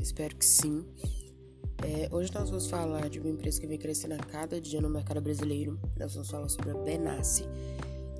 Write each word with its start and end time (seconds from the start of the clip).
espero 0.00 0.36
que 0.36 0.44
sim. 0.44 0.84
É, 1.82 2.08
hoje 2.14 2.32
nós 2.34 2.50
vamos 2.50 2.68
falar 2.68 3.08
de 3.08 3.18
uma 3.18 3.30
empresa 3.30 3.60
que 3.60 3.66
vem 3.66 3.78
crescendo 3.78 4.14
a 4.14 4.18
cada 4.18 4.60
dia 4.60 4.80
no 4.80 4.88
mercado 4.88 5.20
brasileiro. 5.20 5.78
Nós 5.98 6.14
vamos 6.14 6.30
falar 6.30 6.48
sobre 6.48 6.70
a 6.70 6.74
Benassi. 6.74 7.44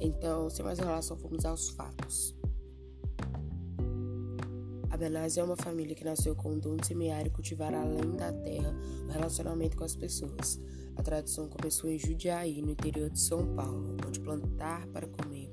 Então, 0.00 0.48
sem 0.48 0.64
mais 0.64 0.78
enrolação, 0.78 1.16
vamos 1.16 1.44
aos 1.44 1.68
fatos. 1.70 2.34
A 4.88 4.96
Benassi 4.96 5.40
é 5.40 5.44
uma 5.44 5.56
família 5.56 5.94
que 5.94 6.04
nasceu 6.04 6.34
com 6.34 6.54
o 6.54 6.60
dom 6.60 6.76
de 6.76 6.86
semear 6.86 7.26
e 7.26 7.30
cultivar 7.30 7.74
além 7.74 8.16
da 8.16 8.32
terra 8.32 8.74
o 9.08 9.12
relacionamento 9.12 9.76
com 9.76 9.84
as 9.84 9.94
pessoas. 9.94 10.60
A 10.96 11.02
tradição 11.02 11.48
começou 11.48 11.90
em 11.90 11.98
Judiaí, 11.98 12.62
no 12.62 12.70
interior 12.70 13.10
de 13.10 13.20
São 13.20 13.54
Paulo, 13.54 13.96
onde 14.06 14.20
plantar 14.20 14.86
para 14.88 15.06
comer 15.06 15.50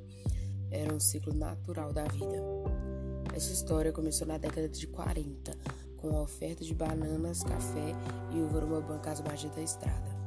era 0.71 0.93
um 0.93 0.99
ciclo 0.99 1.33
natural 1.33 1.93
da 1.93 2.03
vida. 2.05 2.43
Essa 3.33 3.53
história 3.53 3.91
começou 3.91 4.27
na 4.27 4.37
década 4.37 4.67
de 4.67 4.87
40, 4.87 5.57
com 5.97 6.15
a 6.15 6.21
oferta 6.21 6.63
de 6.63 6.73
bananas, 6.73 7.43
café 7.43 7.93
e 8.31 8.39
uva 8.39 8.61
numa 8.61 8.81
banca 8.81 9.11
às 9.11 9.21
margens 9.21 9.53
da 9.53 9.61
estrada. 9.61 10.17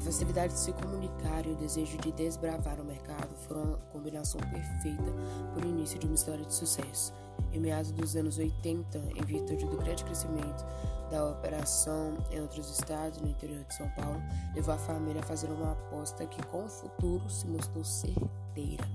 facilidade 0.00 0.54
de 0.54 0.58
se 0.58 0.72
comunicar 0.72 1.44
e 1.46 1.50
o 1.50 1.56
desejo 1.56 1.98
de 1.98 2.10
desbravar 2.12 2.80
o 2.80 2.84
mercado 2.84 3.34
foram 3.46 3.64
uma 3.64 3.76
combinação 3.92 4.40
perfeita 4.40 5.12
para 5.52 5.66
o 5.66 5.68
início 5.68 5.98
de 5.98 6.06
uma 6.06 6.14
história 6.14 6.42
de 6.44 6.54
sucesso. 6.54 7.12
Em 7.52 7.60
meados 7.60 7.90
dos 7.92 8.16
anos 8.16 8.38
80, 8.38 8.98
em 9.14 9.24
virtude 9.26 9.66
do 9.66 9.76
grande 9.76 10.02
crescimento 10.04 10.64
da 11.10 11.28
operação 11.28 12.16
em 12.30 12.40
outros 12.40 12.70
estados 12.70 13.20
no 13.20 13.28
interior 13.28 13.62
de 13.64 13.74
São 13.74 13.90
Paulo, 13.90 14.22
levou 14.54 14.72
a 14.72 14.78
família 14.78 15.20
a 15.20 15.24
fazer 15.26 15.48
uma 15.48 15.72
aposta 15.72 16.24
que 16.24 16.42
com 16.46 16.64
o 16.64 16.68
futuro 16.68 17.28
se 17.28 17.46
mostrou 17.46 17.84
certeira. 17.84 18.88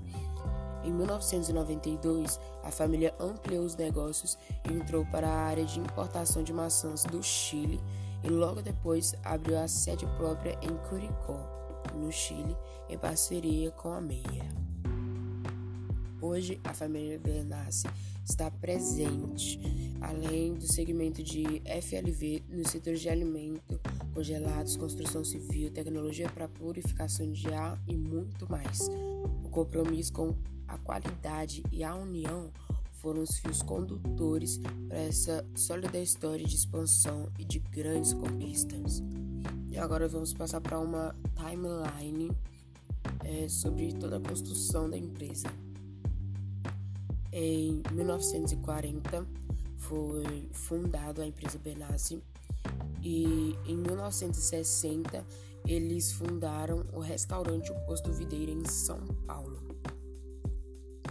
Em 0.86 0.92
1992, 0.92 2.38
a 2.62 2.70
família 2.70 3.12
ampliou 3.18 3.64
os 3.64 3.74
negócios 3.74 4.38
e 4.64 4.72
entrou 4.72 5.04
para 5.06 5.28
a 5.28 5.36
área 5.36 5.64
de 5.64 5.80
importação 5.80 6.44
de 6.44 6.52
maçãs 6.52 7.02
do 7.02 7.20
Chile 7.24 7.80
e 8.22 8.28
logo 8.28 8.62
depois 8.62 9.12
abriu 9.24 9.58
a 9.58 9.66
sede 9.66 10.06
própria 10.16 10.56
em 10.62 10.76
Curicó, 10.88 11.40
no 11.92 12.12
Chile, 12.12 12.56
em 12.88 12.96
parceria 12.96 13.72
com 13.72 13.92
a 13.92 14.00
Meia. 14.00 14.46
Hoje, 16.22 16.60
a 16.62 16.72
família 16.72 17.18
Benassi 17.18 17.88
está 18.24 18.48
presente, 18.48 19.60
além 20.00 20.54
do 20.54 20.72
segmento 20.72 21.20
de 21.20 21.62
FLV, 21.82 22.44
no 22.48 22.68
setor 22.68 22.94
de 22.94 23.08
alimento, 23.08 23.80
congelados, 24.16 24.78
construção 24.78 25.22
civil, 25.22 25.70
tecnologia 25.70 26.26
para 26.30 26.48
purificação 26.48 27.30
de 27.30 27.48
ar 27.48 27.78
e 27.86 27.94
muito 27.94 28.50
mais. 28.50 28.88
O 29.44 29.50
compromisso 29.50 30.10
com 30.10 30.34
a 30.66 30.78
qualidade 30.78 31.62
e 31.70 31.84
a 31.84 31.94
união 31.94 32.50
foram 32.92 33.20
os 33.20 33.38
fios 33.38 33.60
condutores 33.60 34.58
para 34.88 34.96
essa 34.96 35.46
sólida 35.54 35.98
história 35.98 36.46
de 36.46 36.54
expansão 36.54 37.30
e 37.38 37.44
de 37.44 37.58
grandes 37.58 38.14
conquistas. 38.14 39.02
E 39.70 39.76
agora 39.76 40.08
vamos 40.08 40.32
passar 40.32 40.62
para 40.62 40.80
uma 40.80 41.14
timeline 41.34 42.32
é, 43.22 43.46
sobre 43.50 43.92
toda 43.92 44.16
a 44.16 44.20
construção 44.20 44.88
da 44.88 44.96
empresa. 44.96 45.48
Em 47.30 47.82
1940 47.92 49.26
foi 49.76 50.48
fundada 50.52 51.22
a 51.22 51.26
empresa 51.26 51.58
Benassi 51.58 52.22
e 53.06 53.56
em 53.64 53.76
1960 53.76 55.24
eles 55.64 56.10
fundaram 56.10 56.84
o 56.92 56.98
restaurante 56.98 57.70
O 57.70 57.86
Posto 57.86 58.12
Videira 58.12 58.50
em 58.50 58.64
São 58.64 58.98
Paulo. 59.24 59.62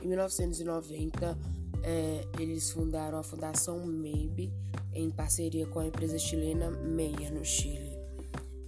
Em 0.01 0.07
1990, 0.09 1.38
é, 1.83 2.27
eles 2.38 2.69
fundaram 2.69 3.17
a 3.17 3.23
Fundação 3.23 3.85
Maybe 3.85 4.51
em 4.93 5.09
parceria 5.09 5.66
com 5.67 5.79
a 5.79 5.88
empresa 5.88 6.19
chilena 6.19 6.69
Meia, 6.69 7.31
no 7.31 7.45
Chile. 7.45 7.97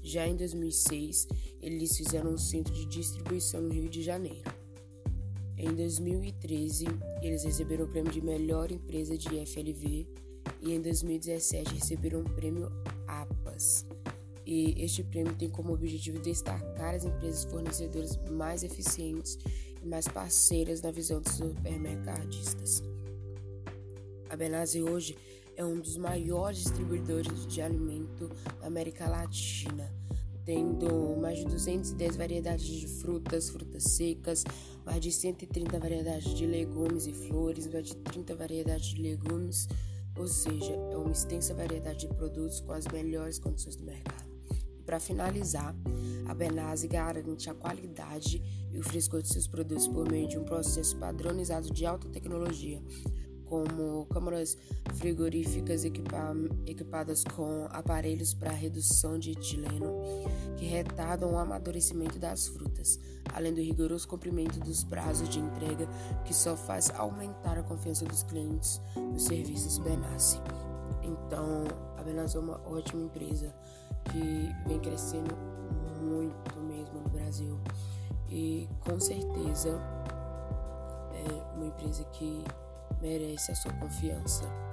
Já 0.02 0.26
em 0.26 0.38
2006, 0.38 1.28
eles 1.62 1.98
fizeram 1.98 2.32
um 2.32 2.38
centro 2.38 2.74
de 2.74 2.86
distribuição 2.86 3.62
no 3.62 3.74
Rio 3.74 3.90
de 3.90 4.04
Janeiro. 4.04 4.50
Em 5.58 5.76
2013, 5.76 6.86
eles 7.22 7.44
receberam 7.44 7.86
o 7.86 7.90
prêmio 7.90 8.12
de 8.12 8.22
melhor 8.22 8.72
empresa 8.72 9.18
de 9.18 9.46
FLV 9.46 10.08
e 10.62 10.72
em 10.72 10.82
2017 10.82 11.74
receberam 11.74 12.22
o 12.22 12.30
prêmio 12.30 12.72
APAS. 13.08 13.86
E 14.46 14.76
este 14.84 15.04
prêmio 15.04 15.36
tem 15.36 15.50
como 15.50 15.74
objetivo 15.74 16.20
destacar 16.20 16.96
as 16.96 17.04
empresas 17.04 17.44
fornecedoras 17.46 18.18
mais 18.30 18.64
eficientes 18.64 19.38
mais 19.88 20.08
parceiras 20.08 20.82
na 20.82 20.92
visão 20.92 21.22
dos 21.22 21.34
supermercadistas. 21.34 22.84
A 24.30 24.36
Benazzi 24.36 24.82
hoje 24.82 25.18
é 25.56 25.66
um 25.66 25.80
dos 25.80 25.98
maiores 25.98 26.60
distribuidores 26.60 27.48
de 27.48 27.62
alimento 27.62 28.30
da 28.60 28.68
América 28.68 29.08
Latina, 29.08 29.92
tendo 30.46 31.18
mais 31.20 31.40
de 31.40 31.46
210 31.46 32.16
variedades 32.16 32.66
de 32.66 32.88
frutas, 32.88 33.50
frutas 33.50 33.84
secas, 33.84 34.44
mais 34.86 35.02
de 35.02 35.12
130 35.12 35.80
variedades 35.80 36.34
de 36.36 36.46
legumes 36.46 37.08
e 37.08 37.14
flores, 37.14 37.68
mais 37.68 37.88
de 37.88 37.96
30 37.96 38.36
variedades 38.36 38.90
de 38.90 39.02
legumes, 39.02 39.68
ou 40.18 40.28
seja, 40.28 40.74
é 40.74 40.98
uma 40.98 41.12
extensa 41.12 41.54
variedade 41.54 42.08
de 42.08 42.14
produtos 42.14 42.60
com 42.62 42.72
as 42.72 42.88
melhores 42.88 43.40
condições 43.40 43.76
do 43.76 43.84
mercado. 43.84 44.28
E 44.78 44.84
para 44.84 45.00
finalizar, 45.00 45.76
a 46.26 46.34
Benazzi 46.34 46.88
garante 46.88 47.50
a 47.50 47.54
qualidade 47.54 48.42
e 48.72 48.78
o 48.78 48.84
frescor 48.84 49.22
de 49.22 49.30
seus 49.30 49.48
produtos 49.48 49.88
por 49.88 50.10
meio 50.10 50.28
de 50.28 50.38
um 50.38 50.44
processo 50.44 50.98
padronizado 50.98 51.72
de 51.72 51.86
alta 51.86 52.08
tecnologia, 52.10 52.82
como 53.50 54.06
câmaras 54.08 54.58
frigoríficas 54.96 55.84
equipa 55.84 56.36
equipadas 56.66 57.24
com 57.24 57.68
aparelhos 57.72 58.34
para 58.34 58.52
redução 58.52 59.18
de 59.18 59.32
etileno 59.32 60.02
que 60.58 60.66
retardam 60.66 61.34
o 61.34 61.38
amadurecimento 61.38 62.20
das 62.20 62.48
frutas, 62.48 63.00
além 63.34 63.54
do 63.54 63.62
rigoroso 63.62 64.08
cumprimento 64.08 64.60
dos 64.60 64.84
prazos 64.84 65.30
de 65.30 65.40
entrega 65.40 65.88
que 66.26 66.34
só 66.34 66.56
faz 66.56 66.90
aumentar 66.92 67.58
a 67.58 67.64
confiança 67.64 68.06
dos 68.06 68.24
clientes 68.24 68.82
nos 68.96 69.24
serviços 69.24 69.78
Benassi. 69.78 70.40
Então, 71.04 71.64
a 71.98 72.04
Benassi 72.04 72.38
é 72.38 72.40
uma 72.40 72.60
ótima 72.68 73.04
empresa 73.04 73.54
que 74.06 74.68
vem 74.68 74.80
crescendo 74.80 75.36
muito 76.02 76.60
mesmo 76.60 77.02
no 77.02 77.10
Brasil 77.10 77.60
e 78.30 78.68
com 78.82 79.00
certeza 79.00 79.70
é 81.14 81.56
uma 81.56 81.66
empresa 81.66 82.04
que 82.06 82.44
merece 83.02 83.52
a 83.52 83.56
sua 83.56 83.74
confiança. 83.74 84.67